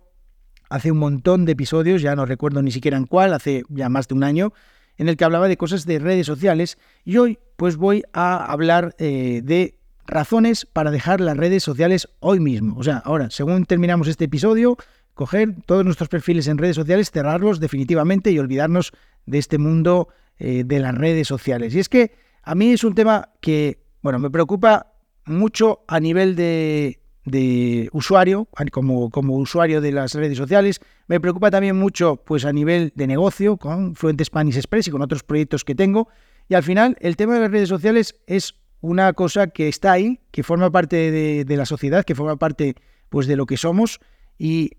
hace 0.68 0.92
un 0.92 0.98
montón 0.98 1.44
de 1.44 1.52
episodios, 1.52 2.02
ya 2.02 2.14
no 2.14 2.26
recuerdo 2.26 2.60
ni 2.62 2.70
siquiera 2.70 2.96
en 2.96 3.06
cuál, 3.06 3.32
hace 3.32 3.62
ya 3.70 3.88
más 3.88 4.08
de 4.08 4.14
un 4.14 4.24
año, 4.24 4.52
en 4.98 5.08
el 5.08 5.16
que 5.16 5.24
hablaba 5.24 5.48
de 5.48 5.56
cosas 5.56 5.86
de 5.86 5.98
redes 5.98 6.26
sociales 6.26 6.76
y 7.04 7.16
hoy 7.16 7.38
pues 7.56 7.76
voy 7.76 8.02
a 8.12 8.44
hablar 8.44 8.94
eh, 8.98 9.40
de 9.42 9.78
razones 10.06 10.66
para 10.66 10.90
dejar 10.90 11.20
las 11.20 11.36
redes 11.36 11.62
sociales 11.62 12.08
hoy 12.20 12.40
mismo. 12.40 12.76
O 12.78 12.82
sea, 12.82 12.98
ahora, 12.98 13.30
según 13.30 13.64
terminamos 13.64 14.08
este 14.08 14.24
episodio, 14.24 14.76
coger 15.18 15.56
todos 15.66 15.84
nuestros 15.84 16.08
perfiles 16.08 16.46
en 16.46 16.58
redes 16.58 16.76
sociales, 16.76 17.10
cerrarlos 17.10 17.58
definitivamente 17.58 18.30
y 18.30 18.38
olvidarnos 18.38 18.92
de 19.26 19.38
este 19.38 19.58
mundo 19.58 20.08
eh, 20.38 20.62
de 20.64 20.78
las 20.78 20.94
redes 20.94 21.26
sociales. 21.26 21.74
Y 21.74 21.80
es 21.80 21.88
que 21.88 22.12
a 22.44 22.54
mí 22.54 22.70
es 22.70 22.84
un 22.84 22.94
tema 22.94 23.30
que, 23.40 23.82
bueno, 24.00 24.20
me 24.20 24.30
preocupa 24.30 24.92
mucho 25.26 25.80
a 25.88 25.98
nivel 25.98 26.36
de, 26.36 27.00
de 27.24 27.88
usuario, 27.92 28.46
como, 28.70 29.10
como 29.10 29.34
usuario 29.34 29.80
de 29.80 29.90
las 29.90 30.14
redes 30.14 30.38
sociales. 30.38 30.80
Me 31.08 31.18
preocupa 31.18 31.50
también 31.50 31.76
mucho 31.76 32.22
pues, 32.24 32.44
a 32.44 32.52
nivel 32.52 32.92
de 32.94 33.08
negocio 33.08 33.56
con 33.56 33.96
Fluent 33.96 34.22
Spanish 34.22 34.56
Express 34.56 34.86
y 34.86 34.92
con 34.92 35.02
otros 35.02 35.24
proyectos 35.24 35.64
que 35.64 35.74
tengo. 35.74 36.08
Y 36.48 36.54
al 36.54 36.62
final, 36.62 36.96
el 37.00 37.16
tema 37.16 37.34
de 37.34 37.40
las 37.40 37.50
redes 37.50 37.68
sociales 37.68 38.14
es 38.28 38.54
una 38.80 39.12
cosa 39.14 39.48
que 39.48 39.66
está 39.66 39.90
ahí, 39.90 40.20
que 40.30 40.44
forma 40.44 40.70
parte 40.70 41.10
de, 41.44 41.56
la 41.56 41.66
sociedad, 41.66 42.04
que 42.04 42.14
forma 42.14 42.36
parte 42.36 42.76
pues, 43.08 43.26
de 43.26 43.34
lo 43.34 43.46
que 43.46 43.56
somos. 43.56 43.98
Y 44.38 44.70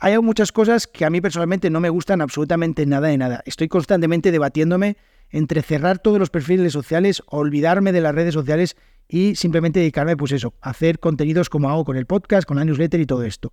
hay 0.00 0.18
muchas 0.18 0.50
cosas 0.50 0.86
que 0.86 1.04
a 1.04 1.10
mí 1.10 1.20
personalmente 1.20 1.68
no 1.68 1.78
me 1.78 1.90
gustan 1.90 2.22
absolutamente 2.22 2.86
nada 2.86 3.08
de 3.08 3.18
nada. 3.18 3.42
Estoy 3.44 3.68
constantemente 3.68 4.32
debatiéndome 4.32 4.96
entre 5.28 5.62
cerrar 5.62 5.98
todos 5.98 6.18
los 6.18 6.30
perfiles 6.30 6.72
sociales, 6.72 7.22
olvidarme 7.26 7.92
de 7.92 8.00
las 8.00 8.14
redes 8.14 8.32
sociales 8.32 8.76
y 9.08 9.34
simplemente 9.36 9.78
dedicarme, 9.78 10.16
pues 10.16 10.32
eso, 10.32 10.54
a 10.62 10.70
hacer 10.70 11.00
contenidos 11.00 11.50
como 11.50 11.68
hago 11.68 11.84
con 11.84 11.98
el 11.98 12.06
podcast, 12.06 12.48
con 12.48 12.56
la 12.56 12.64
newsletter 12.64 12.98
y 12.98 13.06
todo 13.06 13.24
esto. 13.24 13.52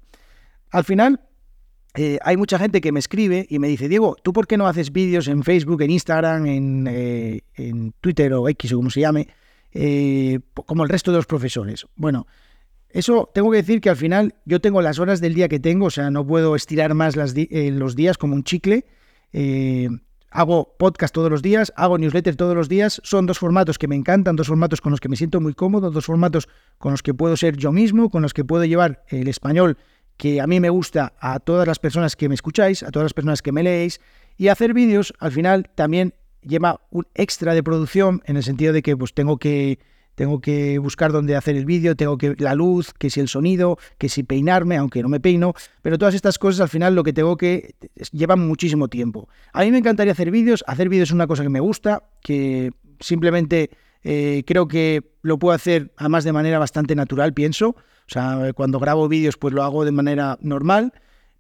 Al 0.72 0.86
final, 0.86 1.20
eh, 1.96 2.18
hay 2.24 2.38
mucha 2.38 2.58
gente 2.58 2.80
que 2.80 2.94
me 2.94 3.00
escribe 3.00 3.46
y 3.50 3.60
me 3.60 3.68
dice, 3.68 3.90
Diego, 3.90 4.16
¿tú 4.24 4.32
por 4.32 4.48
qué 4.48 4.56
no 4.56 4.68
haces 4.68 4.94
vídeos 4.94 5.28
en 5.28 5.44
Facebook, 5.44 5.82
en 5.82 5.92
Instagram, 5.92 6.46
en, 6.46 6.88
eh, 6.90 7.42
Twitter 8.00 8.34
o 8.34 8.48
X 8.48 8.72
o 8.72 8.78
como 8.78 8.90
se 8.90 9.02
llame, 9.02 9.28
eh, 9.74 10.40
como 10.54 10.84
el 10.84 10.90
resto 10.90 11.12
de 11.12 11.18
los 11.18 11.26
profesores? 11.26 11.86
Bueno, 11.98 12.26
eso 12.90 13.30
tengo 13.34 13.52
que 13.52 13.58
decir 13.58 13.82
que 13.82 13.90
al 13.90 13.98
final 13.98 14.36
yo 14.46 14.62
tengo 14.62 14.82
las 14.82 15.00
horas 15.00 15.22
del 15.22 15.34
día 15.34 15.48
que 15.48 15.60
tengo, 15.60 15.88
o 15.88 15.92
sea, 15.92 16.10
no 16.12 16.26
puedo 16.26 16.56
estirar 16.56 16.94
más 16.94 17.16
las 17.16 17.34
los 17.36 17.96
días 17.96 18.18
como 18.18 18.36
un 18.36 18.44
chicle. 18.44 18.86
Hago 20.30 20.76
podcast 20.78 21.14
todos 21.14 21.32
los 21.32 21.42
días, 21.42 21.72
hago 21.76 21.98
newsletter 21.98 22.36
todos 22.36 22.56
los 22.56 22.70
días. 22.70 23.02
Son 23.04 23.26
dos 23.26 23.40
formatos 23.40 23.78
que 23.78 23.88
me 23.88 23.96
encantan, 23.96 24.36
dos 24.36 24.48
formatos 24.48 24.82
con 24.82 24.92
los 24.92 25.00
que 25.00 25.10
me 25.10 25.16
siento 25.16 25.40
muy 25.40 25.54
cómodo, 25.54 25.90
dos 25.90 26.06
formatos 26.06 26.48
con 26.78 26.92
los 26.92 27.02
que 27.02 27.14
puedo 27.14 27.38
ser 27.38 27.58
yo 27.58 27.72
mismo, 27.72 28.10
con 28.10 28.22
los 28.22 28.34
que 28.34 28.44
puedo 28.44 28.66
llevar 28.66 29.04
el 29.08 29.28
español 29.28 29.78
que 30.18 30.42
a 30.42 30.48
mí 30.48 30.60
me 30.60 30.70
gusta 30.70 31.14
a 31.20 31.40
todas 31.40 31.68
las 31.68 31.80
personas 31.80 32.16
que 32.16 32.28
me 32.28 32.36
escucháis, 32.36 32.84
a 32.84 32.92
todas 32.92 33.06
las 33.06 33.14
personas 33.14 33.42
que 33.42 33.52
me 33.52 33.64
leéis. 33.64 34.02
Y 34.36 34.50
hacer 34.50 34.74
vídeos 34.74 35.14
al 35.20 35.32
final 35.32 35.70
también 35.76 36.14
lleva 36.42 36.82
un 36.90 37.08
extra 37.14 37.54
de 37.54 37.64
producción 37.64 38.22
en 38.26 38.38
el 38.38 38.44
sentido 38.44 38.74
de 38.74 38.82
que 38.82 38.98
pues 38.98 39.14
tengo 39.14 39.38
que 39.38 39.80
tengo 40.18 40.42
que 40.42 40.80
buscar 40.80 41.12
dónde 41.12 41.36
hacer 41.36 41.56
el 41.56 41.66
vídeo, 41.66 41.96
tengo 41.96 42.18
que 42.18 42.34
la 42.40 42.56
luz, 42.56 42.92
que 42.92 43.12
si 43.12 43.20
el 43.20 43.28
sonido, 43.28 43.78
que 44.00 44.10
si 44.10 44.24
peinarme, 44.24 44.76
aunque 44.76 45.04
no 45.04 45.10
me 45.10 45.20
peino, 45.20 45.54
pero 45.84 46.00
todas 46.00 46.16
estas 46.16 46.40
cosas 46.40 46.62
al 46.62 46.70
final 46.70 46.96
lo 46.96 47.04
que 47.04 47.14
tengo 47.14 47.38
que 47.38 47.76
llevan 48.12 48.40
muchísimo 48.40 48.88
tiempo. 48.88 49.30
A 49.54 49.62
mí 49.62 49.72
me 49.72 49.78
encantaría 49.78 50.14
hacer 50.14 50.32
vídeos, 50.32 50.64
hacer 50.66 50.90
vídeos 50.90 51.10
es 51.10 51.14
una 51.14 51.28
cosa 51.28 51.44
que 51.44 51.50
me 51.50 51.60
gusta, 51.60 52.02
que 52.24 52.72
simplemente 53.00 53.70
eh, 54.02 54.42
creo 54.48 54.68
que 54.68 55.04
lo 55.22 55.38
puedo 55.38 55.54
hacer 55.54 55.94
además 55.98 56.24
de 56.24 56.34
manera 56.34 56.58
bastante 56.58 56.96
natural, 56.96 57.36
pienso. 57.36 57.70
O 57.70 58.10
sea, 58.10 58.54
cuando 58.56 58.80
grabo 58.80 59.08
vídeos 59.08 59.38
pues 59.38 59.54
lo 59.54 59.62
hago 59.62 59.86
de 59.86 59.92
manera 59.92 60.40
normal, 60.42 60.94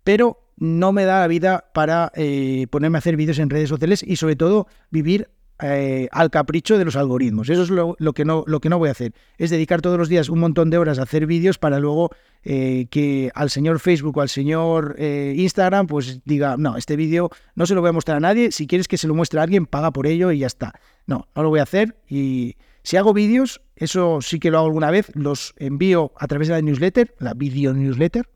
pero 0.03 0.51
no 0.55 0.91
me 0.91 1.05
da 1.05 1.21
la 1.21 1.27
vida 1.27 1.71
para 1.73 2.11
eh, 2.13 2.67
ponerme 2.69 2.97
a 2.97 2.99
hacer 2.99 3.17
vídeos 3.17 3.39
en 3.39 3.49
redes 3.49 3.69
sociales 3.69 4.03
y 4.03 4.17
sobre 4.17 4.35
todo 4.35 4.67
vivir 4.91 5.29
eh, 5.61 6.07
al 6.11 6.29
capricho 6.29 6.77
de 6.77 6.85
los 6.85 6.95
algoritmos. 6.95 7.49
Eso 7.49 7.63
es 7.63 7.69
lo, 7.69 7.95
que 8.13 8.25
no, 8.25 8.43
lo 8.45 8.59
que 8.59 8.69
no 8.69 8.77
voy 8.77 8.89
a 8.89 8.91
hacer. 8.91 9.13
Es 9.37 9.49
dedicar 9.49 9.81
todos 9.81 9.97
los 9.97 10.07
días 10.07 10.29
un 10.29 10.39
montón 10.39 10.69
de 10.69 10.77
horas 10.77 10.99
a 10.99 11.03
hacer 11.03 11.25
vídeos 11.25 11.57
para 11.57 11.79
luego 11.79 12.11
eh, 12.43 12.85
que 12.91 13.31
al 13.33 13.49
señor 13.49 13.79
Facebook 13.79 14.17
o 14.17 14.21
al 14.21 14.29
señor 14.29 14.95
eh, 14.99 15.33
Instagram 15.35 15.87
pues 15.87 16.21
diga, 16.25 16.57
no, 16.57 16.77
este 16.77 16.95
vídeo 16.95 17.31
no 17.55 17.65
se 17.65 17.73
lo 17.73 17.81
voy 17.81 17.89
a 17.89 17.93
mostrar 17.93 18.17
a 18.17 18.19
nadie. 18.19 18.51
Si 18.51 18.67
quieres 18.67 18.87
que 18.87 18.97
se 18.97 19.07
lo 19.07 19.15
muestre 19.15 19.39
a 19.39 19.43
alguien, 19.43 19.65
paga 19.65 19.91
por 19.91 20.05
ello 20.05 20.31
y 20.31 20.39
ya 20.39 20.47
está. 20.47 20.79
No, 21.07 21.27
no 21.35 21.43
lo 21.43 21.49
voy 21.49 21.59
a 21.59 21.63
hacer. 21.63 21.97
Y 22.07 22.55
si 22.83 22.97
hago 22.97 23.13
vídeos, 23.13 23.61
eso 23.75 24.21
sí 24.21 24.39
que 24.39 24.51
lo 24.51 24.59
hago 24.59 24.67
alguna 24.67 24.91
vez, 24.91 25.11
los 25.15 25.55
envío 25.57 26.11
a 26.17 26.27
través 26.27 26.49
de 26.49 26.53
la 26.53 26.61
newsletter, 26.61 27.15
la 27.19 27.33
video 27.33 27.73
newsletter. 27.73 28.29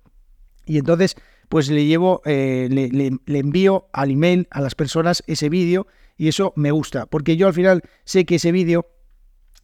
Y 0.65 0.77
entonces 0.77 1.15
pues 1.51 1.69
le 1.69 1.85
llevo, 1.85 2.21
le, 2.23 2.69
le 2.69 3.39
envío 3.39 3.89
al 3.91 4.09
email 4.09 4.47
a 4.51 4.61
las 4.61 4.73
personas 4.73 5.21
ese 5.27 5.49
vídeo 5.49 5.85
y 6.15 6.29
eso 6.29 6.53
me 6.55 6.71
gusta, 6.71 7.07
porque 7.07 7.35
yo 7.35 7.47
al 7.47 7.53
final 7.53 7.81
sé 8.05 8.23
que 8.25 8.35
ese 8.35 8.53
vídeo, 8.53 8.87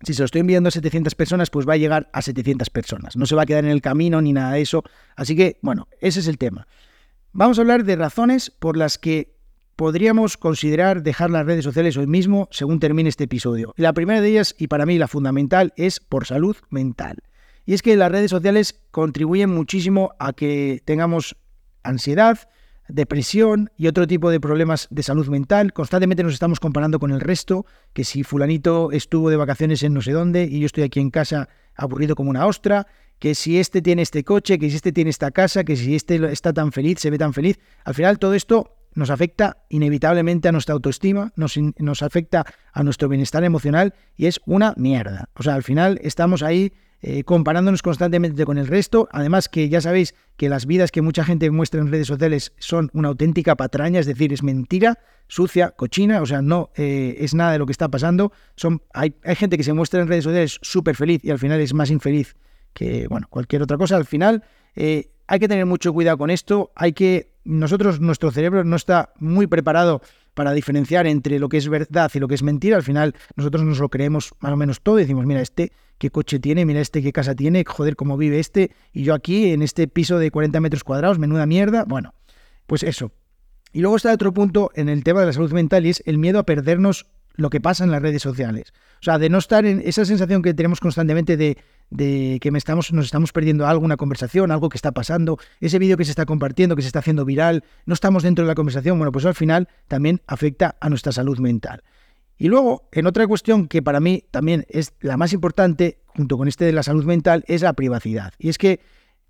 si 0.02 0.14
se 0.14 0.22
lo 0.22 0.25
estoy 0.25 0.42
enviando 0.42 0.68
a 0.68 0.72
700 0.72 1.16
personas, 1.16 1.50
pues 1.50 1.66
va 1.66 1.75
a 1.75 1.78
llegar 1.78 2.09
a 2.12 2.22
700 2.22 2.70
personas. 2.72 3.16
No 3.16 3.25
se 3.25 3.36
va 3.36 3.44
a 3.44 3.46
quedar 3.46 3.64
en 3.64 3.72
el 3.72 3.81
camino 3.81 4.22
ni 4.22 4.34
nada 4.34 4.52
de 4.52 4.62
eso. 4.62 4.84
Así 5.16 5.38
que, 5.38 5.59
bueno, 5.62 5.88
ese 6.02 6.20
es 6.20 6.28
el 6.28 6.38
tema. 6.38 6.68
Vamos 7.31 7.58
a 7.58 7.62
hablar 7.62 7.86
de 7.86 7.96
razones 7.96 8.50
por 8.50 8.75
las 8.75 8.98
que 8.98 9.38
podríamos 9.78 10.36
considerar 10.36 11.04
dejar 11.04 11.30
las 11.30 11.46
redes 11.46 11.64
sociales 11.64 11.96
hoy 11.96 12.08
mismo 12.08 12.50
según 12.52 12.81
termine 12.81 13.08
este 13.08 13.24
episodio. 13.24 13.74
La 13.78 13.94
primera 13.94 14.19
de 14.19 14.28
ellas, 14.28 14.56
y 14.58 14.68
para 14.68 14.86
mí 14.86 14.98
la 14.98 15.08
fundamental, 15.08 15.72
es 15.78 16.02
por 16.02 16.25
salud 16.25 16.58
mental. 16.69 17.24
Y 17.66 17.75
es 17.75 17.81
que 17.81 17.96
las 17.96 18.12
redes 18.12 18.31
sociales 18.31 18.81
contribuyen 18.92 19.52
muchísimo 19.52 20.12
a 20.19 20.34
que 20.34 20.81
tengamos 20.84 21.38
ansiedad, 21.88 22.50
depresión 22.88 23.69
y 23.78 23.88
otro 23.88 24.07
tipo 24.07 24.30
de 24.30 24.39
problemas 24.39 24.88
de 24.89 25.04
salud 25.04 25.28
mental. 25.28 25.74
Constantemente 25.74 26.24
nos 26.24 26.34
estamos 26.34 26.60
comparando 26.60 27.00
con 27.00 27.12
el 27.12 27.19
resto, 27.19 27.66
que 27.94 28.04
si 28.04 28.24
fulanito 28.24 28.92
estuvo 28.92 29.30
de 29.30 29.38
vacaciones 29.38 29.84
en 29.84 29.94
no 29.94 30.01
sé 30.01 30.12
dónde 30.12 30.44
y 30.44 30.60
yo 30.60 30.66
estoy 30.66 30.84
aquí 30.84 31.00
en 31.00 31.10
casa 31.10 31.50
aburrido 31.75 32.16
como 32.16 32.30
una 32.30 32.45
ostra, 32.45 32.88
que 33.19 33.36
si 33.36 33.60
este 33.60 33.81
tiene 33.81 34.01
este 34.01 34.24
coche, 34.24 34.60
que 34.60 34.69
si 34.69 34.75
este 34.75 34.92
tiene 34.92 35.10
esta 35.10 35.31
casa, 35.31 35.63
que 35.63 35.75
si 35.75 35.95
este 35.95 36.31
está 36.31 36.54
tan 36.54 36.72
feliz, 36.72 37.00
se 37.00 37.10
ve 37.10 37.18
tan 37.18 37.34
feliz. 37.34 37.60
Al 37.84 37.94
final 37.94 38.19
todo 38.19 38.34
esto 38.34 38.74
nos 38.94 39.10
afecta 39.10 39.57
inevitablemente 39.69 40.48
a 40.48 40.51
nuestra 40.51 40.74
autoestima, 40.74 41.31
nos, 41.36 41.56
nos 41.78 42.01
afecta 42.01 42.45
a 42.74 42.84
nuestro 42.84 43.10
bienestar 43.10 43.44
emocional 43.44 43.94
y 44.16 44.25
es 44.25 44.39
una 44.45 44.74
mierda. 44.75 45.30
O 45.36 45.44
sea, 45.44 45.54
al 45.56 45.63
final 45.63 46.00
estamos 46.01 46.42
ahí 46.42 46.74
eh, 47.02 47.24
comparándonos 47.24 47.84
constantemente 47.84 48.44
con 48.46 48.58
el 48.58 48.68
resto. 48.68 49.08
Además 49.12 49.50
que 49.50 49.70
ya 49.70 49.82
sabéis 49.82 50.16
que 50.36 50.50
las 50.50 50.66
vidas 50.66 50.92
que 50.92 51.02
mucha 51.02 51.24
gente 51.24 51.50
muestra 51.52 51.80
en 51.80 51.92
redes 51.92 52.08
sociales 52.08 52.54
son 52.58 52.90
una 52.94 53.10
auténtica 53.10 53.56
patraña, 53.56 54.00
es 54.00 54.08
decir, 54.08 54.34
es 54.34 54.42
mentira, 54.42 54.98
sucia, 55.28 55.72
cochina, 55.72 56.22
o 56.22 56.26
sea, 56.26 56.42
no 56.42 56.72
eh, 56.76 57.18
es 57.20 57.36
nada 57.36 57.52
de 57.52 57.60
lo 57.60 57.66
que 57.66 57.72
está 57.72 57.90
pasando. 57.90 58.32
Son, 58.56 58.82
hay, 58.94 59.14
gente 59.36 59.58
que 59.58 59.64
se 59.64 59.74
muestra 59.74 60.02
en 60.02 60.08
redes 60.08 60.24
sociales 60.24 60.60
súper 60.62 60.96
feliz 60.96 61.24
y 61.24 61.30
al 61.30 61.40
final 61.40 61.60
es 61.60 61.74
más 61.74 61.92
infeliz 61.92 62.36
que, 62.74 63.08
bueno, 63.08 63.28
cualquier 63.30 63.62
otra 63.62 63.78
cosa. 63.78 63.96
Al 63.96 64.06
final, 64.06 64.44
eh, 64.76 65.12
hay 65.28 65.40
que 65.40 65.48
tener 65.48 65.66
mucho 65.66 65.94
cuidado 65.94 66.18
con 66.18 66.30
esto. 66.30 66.72
Hay 66.76 66.94
que. 66.94 67.32
Nosotros, 67.44 68.02
nuestro 68.02 68.32
cerebro 68.32 68.64
no 68.64 68.76
está 68.76 69.14
muy 69.20 69.48
preparado 69.48 70.02
para 70.38 70.54
diferenciar 70.54 71.07
entre 71.07 71.39
lo 71.39 71.50
que 71.50 71.57
es 71.57 71.68
verdad 71.68 72.12
y 72.13 72.19
lo 72.19 72.28
que 72.28 72.36
es 72.36 72.44
mentira. 72.44 72.78
Al 72.78 72.84
final, 72.84 73.16
nosotros 73.36 73.63
nos 73.63 73.80
lo 73.80 73.89
creemos 73.89 74.36
más 74.39 74.54
o 74.54 74.56
menos 74.56 74.81
todo. 74.81 74.98
Decimos, 74.98 75.25
mira, 75.25 75.42
este 75.42 75.72
qué 75.98 76.12
coche 76.12 76.38
tiene, 76.38 76.63
mira 76.63 76.80
este 76.80 77.01
qué 77.01 77.12
casa 77.12 77.34
tiene, 77.34 77.63
joder, 77.66 77.95
cómo 77.95 78.18
vive 78.18 78.38
este. 78.38 78.69
Y 78.94 79.01
yo 79.01 79.16
aquí, 79.16 79.51
en 79.51 79.63
este 79.63 79.88
piso 79.88 80.19
de 80.19 80.30
40 80.30 80.60
metros 80.60 80.84
cuadrados, 80.84 81.18
menuda 81.18 81.48
mierda. 81.48 81.86
Bueno, 81.86 82.13
pues 82.68 82.84
eso. 82.84 83.12
Y 83.74 83.81
luego 83.81 83.95
está 83.95 84.13
otro 84.13 84.31
punto 84.31 84.69
en 84.75 84.89
el 84.89 85.04
tema 85.04 85.22
de 85.22 85.25
la 85.25 85.34
salud 85.34 85.51
mental 85.54 85.88
y 85.88 85.89
es 85.89 86.04
el 86.06 86.19
miedo 86.19 86.38
a 86.38 86.44
perdernos 86.44 87.07
lo 87.38 87.50
que 87.50 87.62
pasa 87.62 87.84
en 87.84 87.92
las 87.92 88.01
redes 88.01 88.22
sociales. 88.22 88.74
O 89.00 89.04
sea, 89.04 89.18
de 89.18 89.30
no 89.30 89.38
estar 89.38 89.66
en 89.66 89.81
esa 89.86 90.04
sensación 90.04 90.42
que 90.42 90.54
tenemos 90.54 90.80
constantemente 90.80 91.38
de, 91.38 91.57
que 92.42 92.51
me 92.51 92.57
estamos, 92.57 92.92
nos 92.92 93.06
estamos 93.06 93.31
perdiendo 93.31 93.66
algo, 93.66 93.86
una 93.86 93.95
conversación, 93.95 94.51
algo 94.51 94.69
que 94.69 94.78
está 94.78 94.92
pasando, 94.92 95.38
ese 95.62 95.80
vídeo 95.80 95.95
que 95.95 96.04
se 96.04 96.12
está 96.12 96.25
compartiendo, 96.25 96.75
que 96.75 96.81
se 96.81 96.88
está 96.88 97.00
haciendo 97.00 97.24
viral, 97.24 97.63
no 97.86 97.94
estamos 97.94 98.24
dentro 98.24 98.44
de 98.44 98.50
la 98.50 98.56
conversación, 98.56 98.98
bueno, 98.98 99.12
pues 99.12 99.25
al 99.25 99.36
final 99.36 99.69
también 99.88 100.22
afecta 100.28 100.75
a 100.81 100.89
nuestra 100.89 101.12
salud 101.12 101.39
mental. 101.39 101.84
Y 102.39 102.50
luego, 102.50 102.88
en 102.92 103.07
otra 103.07 103.25
cuestión 103.28 103.68
que 103.68 103.81
para 103.81 104.00
mí 104.00 104.25
también 104.31 104.66
es 104.69 104.94
la 105.00 105.18
más 105.18 105.31
importante, 105.31 106.00
junto 106.07 106.38
con 106.38 106.48
este 106.48 106.66
de 106.66 106.74
la 106.74 106.84
salud 106.84 107.06
mental, 107.06 107.44
es 107.48 107.62
la 107.62 107.74
privacidad. 107.74 108.34
Y 108.38 108.50
es 108.50 108.57
que 108.57 108.81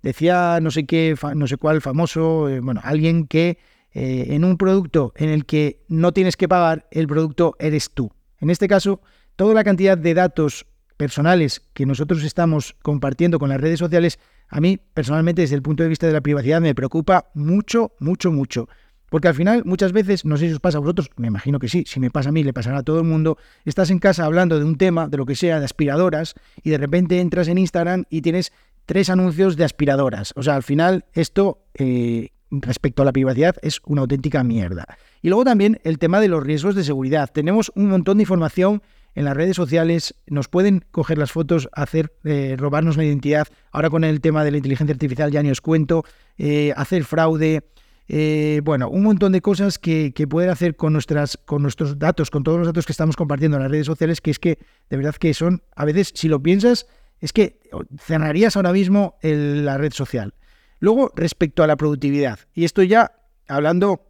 decía 0.02 0.58
no 0.60 0.70
sé 0.70 0.86
qué, 0.86 1.14
no 1.34 1.46
sé 1.46 1.56
cuál 1.56 1.80
famoso, 1.80 2.48
eh, 2.48 2.60
bueno, 2.60 2.80
alguien 2.84 3.26
que 3.26 3.58
eh, 3.92 4.26
en 4.30 4.44
un 4.44 4.56
producto 4.56 5.12
en 5.16 5.30
el 5.30 5.46
que 5.46 5.84
no 5.88 6.12
tienes 6.12 6.36
que 6.36 6.48
pagar, 6.48 6.86
el 6.90 7.06
producto 7.06 7.56
eres 7.58 7.90
tú. 7.90 8.12
En 8.40 8.50
este 8.50 8.68
caso, 8.68 9.00
toda 9.36 9.54
la 9.54 9.64
cantidad 9.64 9.96
de 9.96 10.14
datos 10.14 10.66
personales 10.96 11.62
que 11.72 11.86
nosotros 11.86 12.24
estamos 12.24 12.76
compartiendo 12.82 13.38
con 13.38 13.48
las 13.48 13.60
redes 13.60 13.78
sociales, 13.78 14.18
a 14.48 14.60
mí 14.60 14.78
personalmente 14.94 15.42
desde 15.42 15.54
el 15.54 15.62
punto 15.62 15.82
de 15.82 15.88
vista 15.88 16.06
de 16.06 16.12
la 16.12 16.20
privacidad 16.20 16.60
me 16.60 16.74
preocupa 16.74 17.30
mucho, 17.34 17.92
mucho, 18.00 18.32
mucho. 18.32 18.68
Porque 19.08 19.28
al 19.28 19.34
final, 19.34 19.62
muchas 19.64 19.92
veces, 19.92 20.24
no 20.26 20.36
sé 20.36 20.48
si 20.48 20.52
os 20.52 20.60
pasa 20.60 20.76
a 20.76 20.80
vosotros, 20.80 21.10
me 21.16 21.28
imagino 21.28 21.58
que 21.58 21.68
sí, 21.68 21.84
si 21.86 21.98
me 21.98 22.10
pasa 22.10 22.28
a 22.28 22.32
mí, 22.32 22.44
le 22.44 22.52
pasará 22.52 22.78
a 22.78 22.82
todo 22.82 22.98
el 22.98 23.06
mundo, 23.06 23.38
estás 23.64 23.90
en 23.90 24.00
casa 24.00 24.26
hablando 24.26 24.58
de 24.58 24.66
un 24.66 24.76
tema, 24.76 25.08
de 25.08 25.16
lo 25.16 25.24
que 25.24 25.34
sea, 25.34 25.60
de 25.60 25.64
aspiradoras, 25.64 26.34
y 26.62 26.70
de 26.70 26.78
repente 26.78 27.20
entras 27.20 27.48
en 27.48 27.56
Instagram 27.56 28.04
y 28.10 28.20
tienes 28.20 28.52
tres 28.84 29.08
anuncios 29.08 29.56
de 29.56 29.64
aspiradoras. 29.64 30.34
O 30.36 30.42
sea, 30.42 30.56
al 30.56 30.62
final, 30.62 31.06
esto 31.14 31.64
eh, 31.74 32.30
respecto 32.50 33.02
a 33.02 33.04
la 33.04 33.12
privacidad 33.12 33.56
es 33.62 33.80
una 33.84 34.02
auténtica 34.02 34.42
mierda. 34.44 34.86
Y 35.22 35.28
luego 35.28 35.44
también 35.44 35.80
el 35.84 35.98
tema 35.98 36.20
de 36.20 36.28
los 36.28 36.42
riesgos 36.42 36.74
de 36.74 36.84
seguridad. 36.84 37.30
Tenemos 37.32 37.72
un 37.74 37.88
montón 37.88 38.18
de 38.18 38.22
información 38.22 38.82
en 39.14 39.24
las 39.24 39.36
redes 39.36 39.56
sociales, 39.56 40.14
nos 40.28 40.48
pueden 40.48 40.84
coger 40.90 41.18
las 41.18 41.32
fotos, 41.32 41.68
hacer 41.72 42.12
eh, 42.24 42.54
robarnos 42.56 42.96
la 42.96 43.04
identidad. 43.04 43.48
Ahora 43.72 43.90
con 43.90 44.04
el 44.04 44.20
tema 44.20 44.44
de 44.44 44.52
la 44.52 44.58
inteligencia 44.58 44.92
artificial 44.92 45.32
ya 45.32 45.42
ni 45.42 45.50
os 45.50 45.60
cuento, 45.60 46.04
eh, 46.36 46.72
hacer 46.76 47.04
fraude. 47.04 47.64
Eh, 48.10 48.60
bueno, 48.64 48.88
un 48.88 49.02
montón 49.02 49.32
de 49.32 49.42
cosas 49.42 49.78
que, 49.78 50.12
que, 50.14 50.26
pueden 50.26 50.50
hacer 50.50 50.76
con, 50.76 50.92
nuestras, 50.92 51.36
con 51.36 51.62
nuestros 51.62 51.98
datos, 51.98 52.30
con 52.30 52.42
todos 52.42 52.58
los 52.58 52.66
datos 52.68 52.86
que 52.86 52.92
estamos 52.92 53.16
compartiendo 53.16 53.56
en 53.56 53.64
las 53.64 53.72
redes 53.72 53.86
sociales, 53.86 54.20
que 54.20 54.30
es 54.30 54.38
que 54.38 54.58
de 54.88 54.96
verdad 54.96 55.14
que 55.16 55.34
son, 55.34 55.62
a 55.76 55.84
veces, 55.84 56.12
si 56.14 56.28
lo 56.28 56.42
piensas, 56.42 56.86
es 57.20 57.32
que 57.32 57.58
cerrarías 57.98 58.56
ahora 58.56 58.72
mismo 58.72 59.16
la 59.22 59.76
red 59.76 59.92
social. 59.92 60.32
Luego, 60.80 61.10
respecto 61.14 61.62
a 61.62 61.66
la 61.66 61.76
productividad, 61.76 62.38
y 62.54 62.64
esto 62.64 62.82
ya 62.82 63.12
hablando 63.48 64.08